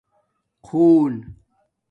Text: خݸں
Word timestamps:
خݸں 0.65 1.15